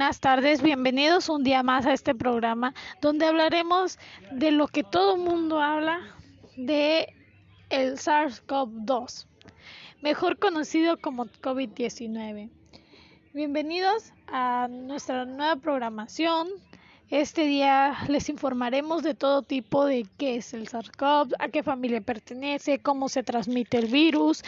buenas 0.00 0.20
tardes, 0.20 0.62
bienvenidos 0.62 1.28
un 1.28 1.44
día 1.44 1.62
más 1.62 1.84
a 1.84 1.92
este 1.92 2.14
programa 2.14 2.72
donde 3.02 3.26
hablaremos 3.26 3.98
de 4.32 4.50
lo 4.50 4.66
que 4.66 4.82
todo 4.82 5.16
el 5.16 5.20
mundo 5.20 5.60
habla 5.60 6.00
de 6.56 7.14
el 7.68 7.98
SARS-CoV-2, 7.98 9.26
mejor 10.00 10.38
conocido 10.38 10.98
como 10.98 11.26
COVID-19. 11.26 12.48
Bienvenidos 13.34 14.14
a 14.26 14.68
nuestra 14.70 15.26
nueva 15.26 15.56
programación 15.56 16.48
este 17.10 17.44
día 17.44 17.98
les 18.08 18.28
informaremos 18.28 19.02
de 19.02 19.14
todo 19.14 19.42
tipo 19.42 19.84
de 19.84 20.06
qué 20.16 20.36
es 20.36 20.54
el 20.54 20.68
SARS-CoV, 20.68 21.34
a 21.40 21.48
qué 21.48 21.62
familia 21.62 22.00
pertenece, 22.00 22.78
cómo 22.78 23.08
se 23.08 23.24
transmite 23.24 23.78
el 23.78 23.86
virus, 23.86 24.44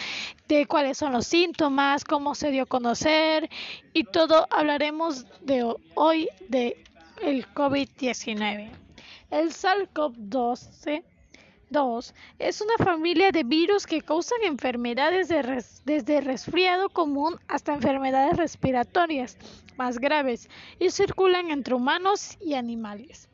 de 0.47 0.67
cuáles 0.67 0.99
son 0.99 1.13
los 1.13 1.27
síntomas, 1.27 2.05
cómo 2.05 2.37
se 2.37 2.51
dio 2.51 2.63
a 2.63 2.67
conocer 2.67 3.51
y 3.93 4.05
todo 4.05 4.47
hablaremos 4.51 5.27
de 5.41 5.75
hoy 5.95 6.29
de 6.49 6.83
el 7.21 7.47
COVID-19. 7.53 8.71
El 9.31 9.51
SARS-CoV-2 9.51 11.03
2. 11.73 12.15
Es 12.39 12.61
una 12.61 12.77
familia 12.85 13.33
de 13.33 13.43
virus 13.43 13.87
que 13.87 14.03
causan 14.03 14.39
enfermedades 14.45 15.29
desde 15.85 16.21
resfriado 16.21 16.91
común 16.91 17.41
hasta 17.49 17.75
enfermedades 17.75 18.37
respiratorias 18.37 19.37
más 19.77 19.99
graves 19.99 20.49
y 20.79 20.91
circulan 20.91 21.51
entre 21.51 21.75
humanos 21.75 22.37
y 22.41 22.55
animales. 22.55 23.29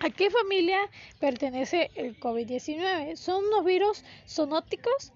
¿A 0.00 0.10
qué 0.10 0.30
familia 0.30 0.78
pertenece 1.18 1.90
el 1.94 2.18
COVID-19? 2.18 3.16
Son 3.16 3.44
unos 3.44 3.64
virus 3.64 4.04
zoonóticos 4.26 5.12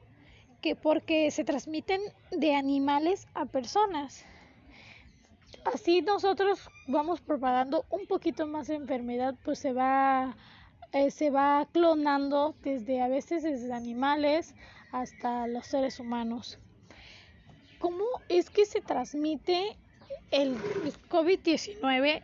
que 0.61 0.77
porque 0.77 1.31
se 1.31 1.45
transmiten 1.45 2.01
de 2.31 2.55
animales 2.55 3.27
a 3.35 3.47
personas. 3.47 4.25
Así 5.65 6.03
nosotros 6.03 6.69
vamos 6.87 7.23
propagando 7.23 7.87
un 7.89 8.07
poquito 8.07 8.47
más 8.47 8.67
de 8.67 8.75
enfermedad, 8.75 9.35
pues 9.43 9.59
se 9.59 9.73
va 9.73 10.37
eh, 10.95 11.11
se 11.11 11.31
va 11.31 11.67
clonando 11.73 12.55
desde 12.63 13.03
a 13.03 13.09
veces 13.09 13.43
desde 13.43 13.73
animales 13.73 14.55
hasta 14.93 15.49
los 15.49 15.67
seres 15.67 15.99
humanos. 15.99 16.61
¿Cómo 17.81 18.05
es 18.29 18.49
que 18.49 18.65
se 18.65 18.81
transmite 18.81 19.77
el 20.31 20.57
COVID-19 21.11 22.23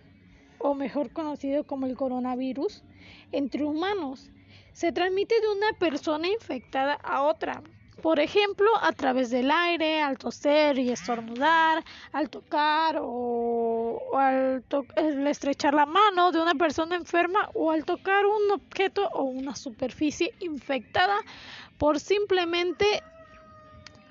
o 0.60 0.74
mejor 0.74 1.12
conocido 1.12 1.66
como 1.66 1.86
el 1.86 1.96
coronavirus 1.96 2.84
entre 3.32 3.64
humanos? 3.64 4.30
Se 4.72 4.92
transmite 4.92 5.34
de 5.40 5.48
una 5.48 5.72
persona 5.76 6.28
infectada 6.28 6.94
a 6.94 7.22
otra 7.22 7.64
por 8.00 8.18
ejemplo, 8.18 8.70
a 8.80 8.92
través 8.92 9.30
del 9.30 9.50
aire, 9.50 10.00
al 10.00 10.16
toser 10.16 10.78
y 10.78 10.90
estornudar, 10.90 11.84
al 12.12 12.30
tocar 12.30 12.96
o, 12.98 13.69
al, 14.14 14.64
estrechar 15.26 15.74
la 15.74 15.86
mano 15.86 16.32
de 16.32 16.40
una 16.40 16.54
persona 16.54 16.96
enferma 16.96 17.50
o 17.54 17.70
al 17.70 17.84
tocar 17.84 18.24
un 18.26 18.50
objeto 18.52 19.08
o 19.12 19.24
una 19.24 19.54
superficie 19.54 20.32
infectada 20.40 21.18
por 21.78 22.00
simplemente 22.00 23.02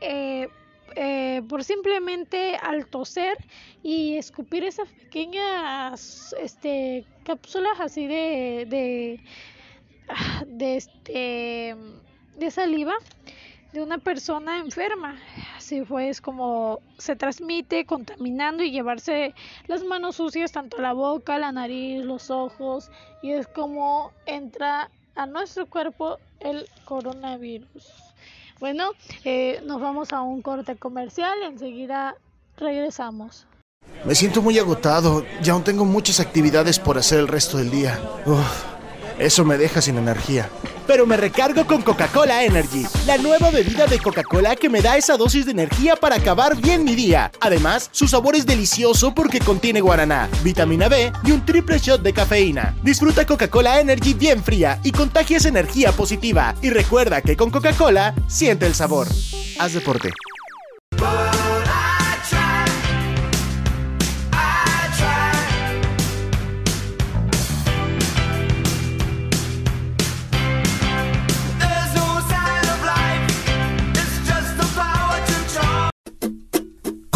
eh, 0.02 0.48
eh, 0.96 1.42
por 1.48 1.64
simplemente 1.64 2.56
al 2.56 2.88
toser 2.88 3.38
y 3.84 4.16
escupir 4.18 4.64
esas 4.64 4.90
pequeñas 4.90 6.34
este, 6.42 7.06
cápsulas 7.24 7.80
así 7.80 8.08
de, 8.08 8.66
de, 8.68 9.20
de, 10.48 10.78
este, 10.78 11.76
de 12.38 12.52
saliva 12.52 12.96
de 13.72 13.84
una 13.84 14.00
persona 14.00 14.58
enferma. 14.58 15.16
Así 15.70 15.86
fue, 15.86 16.09
es 16.09 16.20
como 16.20 16.80
se 16.98 17.16
transmite 17.16 17.86
contaminando 17.86 18.64
y 18.64 18.72
llevarse 18.72 19.36
las 19.67 19.84
manos 19.84 20.16
sucias 20.16 20.52
tanto 20.52 20.81
la 20.81 20.94
boca, 20.94 21.38
la 21.38 21.52
nariz, 21.52 22.04
los 22.04 22.32
ojos 22.32 22.89
y 23.21 23.33
es 23.33 23.45
como 23.45 24.11
entra 24.26 24.89
a 25.14 25.27
nuestro 25.27 25.67
cuerpo 25.67 26.17
el 26.39 26.67
coronavirus. 26.86 27.88
Bueno, 28.60 28.94
eh, 29.23 29.61
nos 29.64 29.80
vamos 29.80 30.11
a 30.11 30.21
un 30.21 30.42
corte 30.42 30.76
comercial 30.76 31.38
enseguida 31.44 32.15
regresamos. 32.58 33.45
Me 34.05 34.15
siento 34.15 34.42
muy 34.42 34.58
agotado 34.58 35.23
y 35.44 35.49
aún 35.52 35.64
tengo 35.64 35.86
muchas 35.86 36.20
actividades 36.20 36.80
por 36.80 36.98
hacer 36.98 37.20
el 37.20 37.27
resto 37.27 37.60
del 37.60 37.70
día. 37.70 37.99
eso 39.20 39.45
me 39.45 39.60
deja 39.60 39.83
sin 39.83 39.99
energía 39.99 40.49
pero 40.89 41.05
me 41.05 41.17
recargo 41.17 41.67
con 41.67 41.83
Coca-Cola 41.83 42.44
Energy, 42.44 42.83
la 43.05 43.20
nueva 43.20 43.52
bebida 43.52 43.86
de 43.86 44.00
Coca-Cola 44.00 44.55
que 44.55 44.70
me 44.70 44.82
da 44.82 44.98
esa 44.98 45.17
dosis 45.17 45.45
de 45.45 45.52
energía 45.52 45.95
para 45.95 46.16
acabar 46.16 46.55
bien 46.55 46.83
mi 46.83 46.95
día. 46.95 47.32
Además, 47.42 47.89
su 47.92 48.08
sabor 48.08 48.36
es 48.36 48.48
delicioso 48.48 49.14
porque 49.14 49.38
contiene 49.39 49.82
guaraná, 49.82 50.27
vitamina 50.44 50.88
B 50.88 51.11
y 51.23 51.32
un 51.32 51.45
triple 51.45 51.77
shot 51.77 52.02
de 52.02 52.11
cafeína. 52.11 52.73
Disfruta 52.82 53.27
Coca-Cola 53.27 53.80
Energy 53.80 54.16
bien 54.16 54.44
fría 54.44 54.80
y 54.83 54.92
contagias 54.92 55.45
energía 55.45 55.92
positiva. 55.92 56.55
Y 56.64 56.72
recuerda 56.72 57.21
que 57.21 57.38
con 57.38 57.52
Coca-Cola 57.52 58.16
siente 58.27 58.66
el 58.66 58.73
sabor. 58.73 59.08
Haz 59.60 59.73
deporte. 59.73 60.10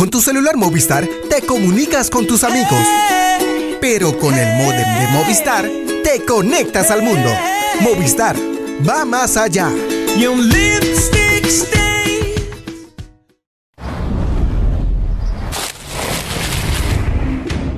Con 0.04 0.10
tu 0.10 0.20
celular 0.20 0.58
Movistar 0.58 1.08
te 1.30 1.44
comunicas 1.44 2.10
con 2.10 2.28
tus 2.28 2.44
amigos. 2.44 2.86
Pero 3.80 4.20
con 4.20 4.38
el 4.38 4.58
modem 4.58 5.00
de 5.00 5.08
Movistar 5.14 5.66
te 6.04 6.26
conectas 6.26 6.92
al 6.92 7.02
mundo. 7.02 7.30
Movistar 7.80 8.36
va 8.86 9.06
más 9.06 9.38
allá. 9.38 9.72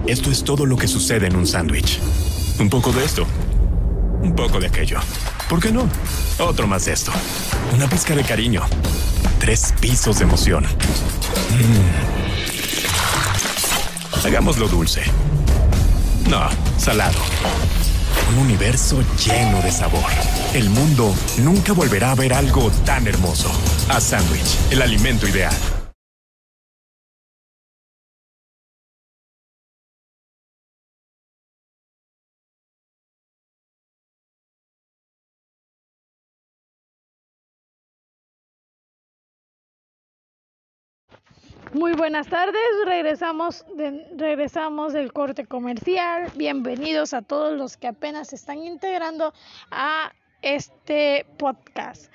Esto 0.07 0.31
es 0.31 0.44
todo 0.44 0.66
lo 0.66 0.78
que 0.78 0.88
sucede 0.88 1.28
en 1.28 1.36
un 1.36 1.46
sándwich. 1.46 2.00
Un 2.57 2.72
poco 2.72 2.92
de 2.92 3.06
esto. 3.06 3.28
Un 4.24 4.34
poco 4.36 4.59
de 4.59 4.66
aquello. 4.66 4.97
¿Por 5.47 5.59
qué 5.59 5.72
no? 5.72 5.88
Otro 6.40 6.66
más 6.66 6.86
de 6.86 6.94
esto. 6.94 7.12
Una 7.72 7.88
pizca 7.88 8.16
de 8.16 8.24
cariño. 8.24 8.63
Tres 9.45 9.75
pisos 9.79 10.17
de 10.17 10.23
emoción. 10.23 10.63
Mm. 10.63 11.85
Hagámoslo 14.25 14.67
dulce. 14.67 15.03
No, 16.28 16.50
salado. 16.79 17.19
Un 18.31 18.39
universo 18.39 19.03
lleno 19.23 19.61
de 19.61 19.72
sabor. 19.72 20.09
El 20.56 20.72
mundo 20.72 21.13
nunca 21.38 21.73
volverá 21.73 22.13
a 22.13 22.16
ver 22.16 22.33
algo 22.33 22.72
tan 22.85 23.06
hermoso. 23.06 23.51
A 23.88 24.01
Sandwich, 24.01 24.57
el 24.72 24.81
alimento 24.81 25.28
ideal. 25.28 25.53
Muy 41.75 41.91
buenas 41.91 42.30
tardes, 42.30 42.56
regresamos, 42.86 43.66
regresamos 44.16 44.94
del 44.94 45.12
corte 45.12 45.46
comercial. 45.46 46.31
Bienvenidos 46.36 47.13
a 47.13 47.22
todos 47.22 47.58
los 47.58 47.75
que 47.75 47.88
apenas 47.88 48.30
se 48.30 48.38
están 48.38 48.59
integrando 48.59 49.34
a 49.72 50.13
este 50.41 51.25
podcast. 51.38 52.09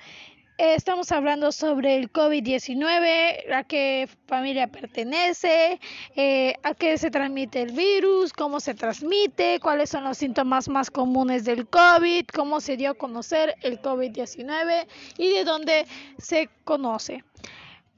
Estamos 0.57 1.11
hablando 1.11 1.51
sobre 1.51 1.95
el 1.97 2.11
COVID-19, 2.11 3.53
a 3.53 3.63
qué 3.65 4.09
familia 4.25 4.65
pertenece, 4.65 5.79
eh, 6.15 6.55
a 6.63 6.73
qué 6.73 6.97
se 6.97 7.11
transmite 7.11 7.61
el 7.61 7.73
virus, 7.73 8.33
cómo 8.33 8.59
se 8.59 8.73
transmite, 8.73 9.59
cuáles 9.59 9.91
son 9.91 10.05
los 10.05 10.17
síntomas 10.17 10.69
más 10.69 10.89
comunes 10.89 11.45
del 11.45 11.67
COVID, 11.67 12.25
cómo 12.33 12.61
se 12.61 12.77
dio 12.77 12.89
a 12.89 12.93
conocer 12.95 13.53
el 13.61 13.79
COVID-19 13.79 14.87
y 15.19 15.29
de 15.29 15.43
dónde 15.43 15.85
se 16.17 16.49
conoce. 16.63 17.23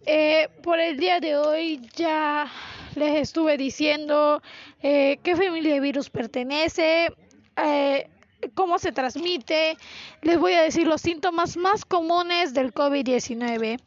Eh, 0.06 0.50
por 0.62 0.80
el 0.80 0.98
día 0.98 1.22
de 1.22 1.38
hoy 1.38 1.82
ya 1.96 2.52
les 2.96 3.16
estuve 3.16 3.56
diciendo 3.56 4.42
eh, 4.82 5.18
qué 5.24 5.36
familia 5.36 5.76
de 5.76 5.80
virus 5.80 6.10
pertenece, 6.10 7.08
eh, 7.56 8.10
cómo 8.54 8.80
se 8.80 8.92
transmite. 8.92 9.78
Les 10.22 10.38
voy 10.38 10.54
a 10.54 10.62
decir 10.62 10.88
los 10.88 11.02
síntomas 11.02 11.56
más 11.56 11.86
comunes 11.86 12.54
del 12.54 12.74
COVID-19. 12.74 13.80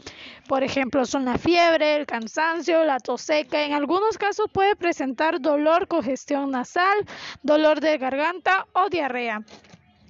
Por 0.49 0.65
ejemplo, 0.65 1.05
son 1.05 1.27
la 1.27 1.37
fiebre, 1.37 1.97
el 1.97 2.07
cansancio, 2.07 2.83
la 2.85 2.99
tos 2.99 3.21
seca. 3.21 3.65
En 3.65 3.75
algunos 3.75 4.17
casos 4.17 4.47
puede 4.51 4.75
presentar 4.75 5.39
dolor, 5.39 5.87
congestión 5.87 6.51
nasal, 6.51 7.05
dolor 7.43 7.81
de 7.81 7.99
garganta 7.99 8.67
o 8.73 8.89
diarrea. 8.89 9.43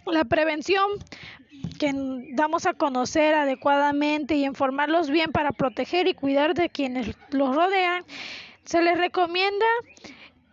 La 0.06 0.24
prevención 0.24 0.86
que 1.78 1.92
damos 2.32 2.66
a 2.66 2.74
conocer 2.74 3.34
adecuadamente 3.34 4.34
y 4.34 4.44
informarlos 4.44 5.10
bien 5.10 5.32
para 5.32 5.52
proteger 5.52 6.08
y 6.08 6.14
cuidar 6.14 6.54
de 6.54 6.68
quienes 6.70 7.14
los 7.30 7.54
rodean, 7.54 8.04
se 8.64 8.82
les 8.82 8.98
recomienda 8.98 9.66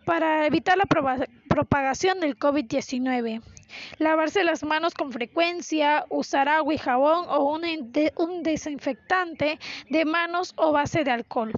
para 0.04 0.46
evitar 0.46 0.76
la 0.76 0.86
propagación 1.48 2.20
del 2.20 2.38
COVID-19. 2.38 3.42
Lavarse 3.98 4.44
las 4.44 4.62
manos 4.62 4.94
con 4.94 5.12
frecuencia, 5.12 6.06
usar 6.08 6.48
agua 6.48 6.74
y 6.74 6.78
jabón 6.78 7.26
o 7.28 7.52
un, 7.52 8.42
desinfectante 8.42 9.58
de 9.90 10.04
manos 10.04 10.52
o 10.56 10.72
base 10.72 11.02
de 11.02 11.10
alcohol. 11.10 11.52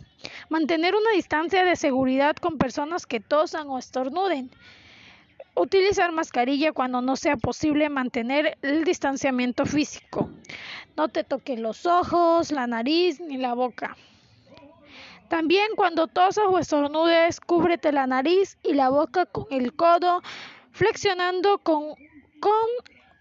Mantener 0.48 0.94
una 0.94 1.10
distancia 1.10 1.64
de 1.64 1.76
seguridad 1.76 2.36
con 2.36 2.56
personas 2.56 3.06
que 3.06 3.20
tosan 3.20 3.68
o 3.68 3.78
estornuden. 3.78 4.50
Utilizar 5.58 6.12
mascarilla 6.12 6.72
cuando 6.72 7.00
no 7.00 7.16
sea 7.16 7.38
posible 7.38 7.88
mantener 7.88 8.58
el 8.60 8.84
distanciamiento 8.84 9.64
físico. 9.64 10.28
No 10.98 11.08
te 11.08 11.24
toques 11.24 11.58
los 11.58 11.86
ojos, 11.86 12.52
la 12.52 12.66
nariz 12.66 13.20
ni 13.20 13.38
la 13.38 13.54
boca. 13.54 13.96
También 15.28 15.68
cuando 15.74 16.08
tosas 16.08 16.44
o 16.46 16.58
estornudes, 16.58 17.40
cúbrete 17.40 17.90
la 17.90 18.06
nariz 18.06 18.58
y 18.62 18.74
la 18.74 18.90
boca 18.90 19.24
con 19.24 19.46
el 19.50 19.74
codo, 19.74 20.22
flexionando 20.72 21.56
con, 21.58 21.94
con 22.38 22.68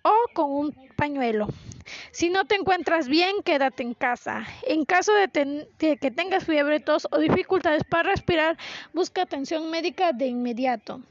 o 0.03 0.13
con 0.33 0.51
un 0.51 0.75
pañuelo. 0.97 1.47
Si 2.11 2.29
no 2.29 2.43
te 2.43 2.55
encuentras 2.55 3.07
bien, 3.07 3.43
quédate 3.45 3.81
en 3.83 3.93
casa. 3.93 4.45
En 4.67 4.83
caso 4.83 5.13
de, 5.13 5.67
de, 5.79 5.97
que 5.97 6.11
tengas 6.11 6.43
fiebre, 6.43 6.81
tos 6.81 7.07
o 7.11 7.17
dificultades 7.17 7.85
para 7.85 8.09
respirar, 8.09 8.57
busca 8.93 9.21
atención 9.21 9.71
médica 9.71 10.11
de 10.11 10.27
inmediato. 10.27 11.01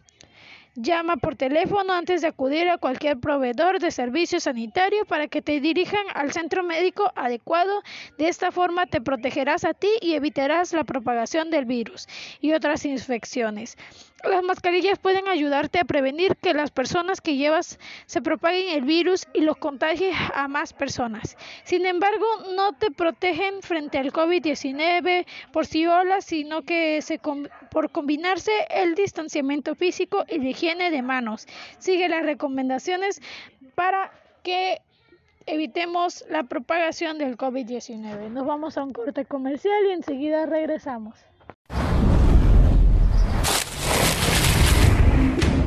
Llama 0.76 1.18
por 1.18 1.36
teléfono 1.36 1.92
antes 1.92 2.20
de 2.20 2.26
acudir 2.26 2.68
a 2.68 2.78
cualquier 2.78 3.20
proveedor 3.20 3.78
de 3.78 3.92
servicio 3.92 4.40
sanitario 4.40 5.04
para 5.04 5.28
que 5.28 5.40
te 5.40 5.60
dirijan 5.60 6.04
al 6.14 6.32
centro 6.32 6.64
médico 6.64 7.12
adecuado. 7.14 7.82
De 8.18 8.26
esta 8.26 8.50
forma 8.50 8.86
te 8.86 9.00
protegerás 9.00 9.64
a 9.64 9.72
ti 9.72 9.90
y 10.00 10.14
evitarás 10.14 10.72
la 10.72 10.82
propagación 10.82 11.50
del 11.50 11.64
virus 11.64 12.08
y 12.40 12.54
otras 12.54 12.84
infecciones. 12.86 13.76
Las 14.28 14.42
mascarillas 14.42 14.98
pueden 14.98 15.28
ayudarte 15.28 15.78
a 15.78 15.84
prevenir 15.84 16.36
que 16.36 16.54
las 16.54 16.70
personas 16.70 17.20
que 17.20 17.36
llevas 17.36 17.78
se 18.06 18.22
propaguen 18.22 18.70
el 18.70 18.82
virus 18.82 19.26
y 19.34 19.40
los 19.40 19.56
contagien 19.56 20.12
a 20.34 20.48
más 20.48 20.72
personas. 20.72 21.36
Sin 21.64 21.84
embargo, 21.86 22.26
no 22.54 22.72
te 22.72 22.90
protegen 22.90 23.62
frente 23.62 23.98
al 23.98 24.12
COVID-19 24.12 25.26
por 25.52 25.66
sí 25.66 25.84
solas, 25.84 26.24
sino 26.24 26.62
que 26.62 27.02
se, 27.02 27.20
por 27.70 27.90
combinarse 27.90 28.52
el 28.70 28.94
distanciamiento 28.94 29.74
físico 29.74 30.24
y 30.28 30.38
la 30.38 30.48
higiene 30.48 30.90
de 30.90 31.02
manos. 31.02 31.46
Sigue 31.78 32.08
las 32.08 32.24
recomendaciones 32.24 33.20
para 33.74 34.10
que 34.42 34.80
evitemos 35.46 36.24
la 36.28 36.44
propagación 36.44 37.18
del 37.18 37.36
COVID-19. 37.36 38.30
Nos 38.30 38.46
vamos 38.46 38.78
a 38.78 38.84
un 38.84 38.92
corte 38.92 39.24
comercial 39.24 39.84
y 39.88 39.92
enseguida 39.92 40.46
regresamos. 40.46 41.18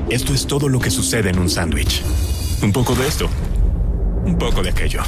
Esto 0.10 0.34
es 0.34 0.48
todo 0.48 0.70
lo 0.70 0.80
que 0.80 0.90
sucede 0.90 1.30
en 1.32 1.40
un 1.40 1.50
sándwich. 1.50 2.02
Un 2.62 2.72
poco 2.72 2.96
de 2.96 3.06
esto, 3.08 3.30
un 4.24 4.38
poco 4.38 4.64
de 4.64 4.70
aquello. 4.70 5.02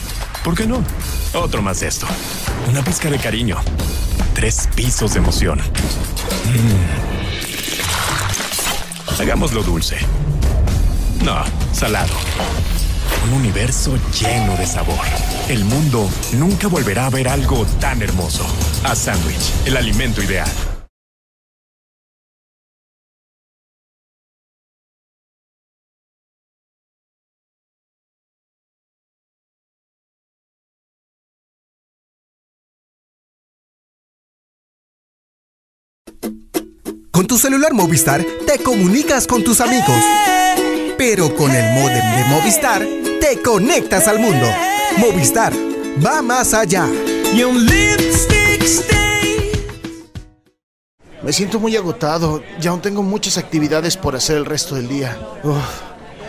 ¿Por 0.44 0.56
qué 0.56 0.68
no? 0.68 0.84
Otro 1.34 1.62
más 1.62 1.80
de 1.80 1.88
esto. 1.88 2.06
Una 2.69 2.84
pizca 2.84 3.10
de 3.10 3.18
cariño. 3.18 3.56
Tres 4.34 4.68
pisos 4.75 5.13
de 5.13 5.19
emoción. 5.19 5.60
Mm. 5.60 7.00
Hagámoslo 9.22 9.63
dulce. 9.63 9.98
No, 11.24 11.44
salado. 11.72 12.13
Un 13.25 13.34
universo 13.34 13.98
lleno 14.19 14.57
de 14.57 14.68
sabor. 14.68 15.00
El 15.48 15.63
mundo 15.63 16.10
nunca 16.34 16.68
volverá 16.68 17.06
a 17.06 17.10
ver 17.10 17.30
algo 17.30 17.66
tan 17.80 18.02
hermoso. 18.02 18.45
A 18.84 18.95
sándwich, 18.95 19.54
el 19.66 19.78
alimento 19.78 20.22
ideal. 20.22 20.50
Con 37.19 37.27
tu 37.27 37.38
celular 37.38 37.74
Movistar 37.74 38.25
te 38.48 38.63
comunicas 38.63 39.27
con 39.27 39.44
tus 39.44 39.60
amigos. 39.60 40.01
Pero 40.98 41.36
con 41.36 41.51
el 41.51 41.74
modem 41.74 42.16
de 42.16 42.24
Movistar 42.30 42.88
te 43.19 43.42
conectas 43.42 44.07
al 44.07 44.19
mundo. 44.19 44.48
Movistar 44.95 45.51
va 46.01 46.21
más 46.21 46.54
allá. 46.54 46.88
Me 51.21 51.33
siento 51.33 51.60
muy 51.60 51.75
agotado 51.75 52.42
y 52.62 52.66
aún 52.68 52.81
tengo 52.81 53.04
muchas 53.04 53.38
actividades 53.38 53.98
por 53.98 54.16
hacer 54.16 54.38
el 54.38 54.45
resto 54.45 54.75
del 54.75 54.88
día. 54.88 55.18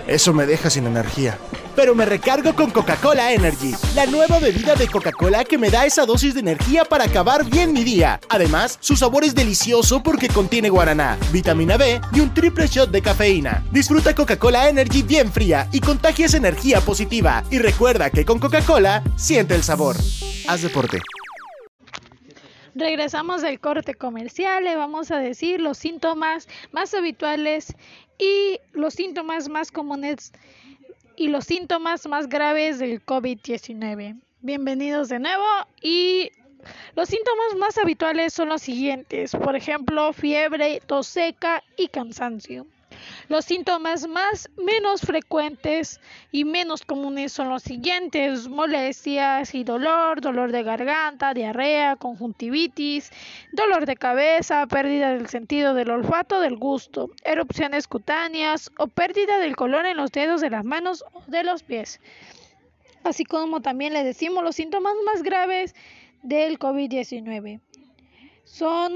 eso 0.08 0.34
me 0.34 0.44
deja 0.44 0.70
sin 0.70 0.88
energía 0.88 1.38
pero 1.74 1.94
me 1.94 2.04
recargo 2.04 2.54
con 2.54 2.70
Coca-Cola 2.70 3.32
Energy, 3.32 3.74
la 3.94 4.06
nueva 4.06 4.38
bebida 4.38 4.74
de 4.74 4.88
Coca-Cola 4.88 5.44
que 5.44 5.58
me 5.58 5.70
da 5.70 5.86
esa 5.86 6.06
dosis 6.06 6.34
de 6.34 6.40
energía 6.40 6.84
para 6.84 7.04
acabar 7.04 7.44
bien 7.44 7.72
mi 7.72 7.84
día. 7.84 8.20
Además, 8.28 8.78
su 8.80 8.96
sabor 8.96 9.24
es 9.24 9.34
delicioso 9.34 10.02
porque 10.02 10.28
contiene 10.28 10.70
guaraná, 10.70 11.18
vitamina 11.32 11.76
B 11.76 12.00
y 12.12 12.20
un 12.20 12.32
triple 12.34 12.66
shot 12.66 12.90
de 12.90 13.02
cafeína. 13.02 13.64
Disfruta 13.70 14.14
Coca-Cola 14.14 14.68
Energy 14.68 15.02
bien 15.02 15.32
fría 15.32 15.68
y 15.72 15.80
contagias 15.80 16.34
energía 16.34 16.80
positiva. 16.80 17.44
Y 17.50 17.58
recuerda 17.58 18.10
que 18.10 18.24
con 18.24 18.38
Coca-Cola 18.38 19.02
siente 19.16 19.54
el 19.54 19.62
sabor. 19.62 19.96
Haz 20.48 20.62
deporte. 20.62 20.98
Regresamos 22.74 23.42
del 23.42 23.58
corte 23.58 23.94
comercial, 23.94 24.64
le 24.64 24.76
vamos 24.76 25.10
a 25.10 25.18
decir 25.18 25.60
los 25.60 25.76
síntomas 25.76 26.48
más 26.72 26.94
habituales 26.94 27.74
y 28.18 28.60
los 28.72 28.94
síntomas 28.94 29.48
más 29.48 29.72
comunes 29.72 30.32
y 31.20 31.28
los 31.28 31.44
síntomas 31.44 32.06
más 32.06 32.30
graves 32.30 32.78
del 32.78 33.04
COVID-19. 33.04 34.18
Bienvenidos 34.40 35.10
de 35.10 35.18
nuevo 35.18 35.44
y 35.82 36.30
los 36.96 37.10
síntomas 37.10 37.56
más 37.58 37.76
habituales 37.76 38.32
son 38.32 38.48
los 38.48 38.62
siguientes, 38.62 39.32
por 39.32 39.54
ejemplo, 39.54 40.14
fiebre, 40.14 40.80
tos 40.86 41.06
seca 41.08 41.62
y 41.76 41.88
cansancio. 41.88 42.64
Los 43.28 43.44
síntomas 43.44 44.06
más 44.08 44.50
menos 44.56 45.02
frecuentes 45.02 46.00
y 46.32 46.44
menos 46.44 46.82
comunes 46.82 47.32
son 47.32 47.48
los 47.48 47.62
siguientes: 47.62 48.48
molestias 48.48 49.54
y 49.54 49.64
dolor, 49.64 50.20
dolor 50.20 50.52
de 50.52 50.62
garganta, 50.62 51.34
diarrea, 51.34 51.96
conjuntivitis, 51.96 53.10
dolor 53.52 53.86
de 53.86 53.96
cabeza, 53.96 54.66
pérdida 54.66 55.14
del 55.14 55.28
sentido 55.28 55.74
del 55.74 55.90
olfato, 55.90 56.40
del 56.40 56.56
gusto, 56.56 57.10
erupciones 57.24 57.86
cutáneas 57.86 58.70
o 58.78 58.86
pérdida 58.86 59.38
del 59.38 59.56
color 59.56 59.86
en 59.86 59.96
los 59.96 60.12
dedos 60.12 60.40
de 60.40 60.50
las 60.50 60.64
manos 60.64 61.04
o 61.12 61.22
de 61.26 61.42
los 61.42 61.62
pies. 61.62 62.00
Así 63.04 63.24
como 63.24 63.60
también 63.60 63.92
le 63.92 64.04
decimos 64.04 64.44
los 64.44 64.56
síntomas 64.56 64.94
más 65.06 65.22
graves 65.22 65.74
del 66.22 66.58
COVID-19 66.58 67.60
son 68.44 68.92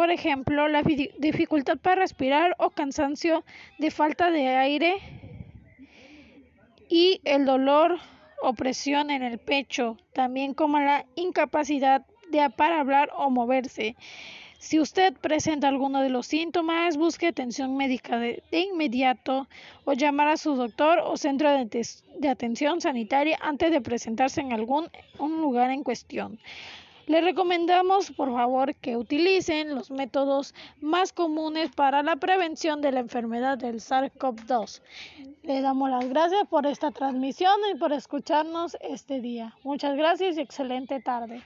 por 0.00 0.10
ejemplo, 0.10 0.66
la 0.66 0.82
dificultad 1.18 1.76
para 1.76 2.00
respirar 2.00 2.56
o 2.58 2.70
cansancio 2.70 3.44
de 3.78 3.90
falta 3.90 4.30
de 4.30 4.48
aire 4.48 4.94
y 6.88 7.20
el 7.24 7.44
dolor 7.44 7.98
o 8.40 8.54
presión 8.54 9.10
en 9.10 9.22
el 9.22 9.36
pecho, 9.36 9.98
también 10.14 10.54
como 10.54 10.80
la 10.80 11.04
incapacidad 11.16 12.06
de 12.30 12.48
para 12.48 12.80
hablar 12.80 13.10
o 13.14 13.28
moverse. 13.28 13.94
Si 14.58 14.80
usted 14.80 15.12
presenta 15.12 15.68
alguno 15.68 16.00
de 16.00 16.08
los 16.08 16.26
síntomas, 16.26 16.96
busque 16.96 17.26
atención 17.26 17.76
médica 17.76 18.18
de, 18.18 18.42
inmediato 18.52 19.48
o 19.84 19.92
llamar 19.92 20.28
a 20.28 20.38
su 20.38 20.54
doctor 20.54 21.00
o 21.04 21.18
centro 21.18 21.50
de, 21.50 22.28
atención 22.30 22.80
sanitaria 22.80 23.38
antes 23.42 23.70
de 23.70 23.82
presentarse 23.82 24.40
en 24.40 24.54
algún 24.54 24.88
lugar 25.18 25.70
en 25.70 25.82
cuestión. 25.82 26.38
Le 27.10 27.20
recomendamos, 27.20 28.12
por 28.12 28.32
favor, 28.32 28.76
que 28.76 28.96
utilicen 28.96 29.74
los 29.74 29.90
métodos 29.90 30.54
más 30.80 31.12
comunes 31.12 31.68
para 31.74 32.04
la 32.04 32.14
prevención 32.14 32.80
de 32.82 32.92
la 32.92 33.00
enfermedad 33.00 33.58
del 33.58 33.80
SARS-CoV-2. 33.80 34.80
Le 35.42 35.60
damos 35.60 35.90
las 35.90 36.08
gracias 36.08 36.46
por 36.48 36.66
esta 36.66 36.92
transmisión 36.92 37.56
y 37.74 37.76
por 37.76 37.92
escucharnos 37.92 38.76
este 38.80 39.20
día. 39.20 39.56
Muchas 39.64 39.96
gracias 39.96 40.38
y 40.38 40.40
excelente 40.40 41.00
tarde. 41.00 41.42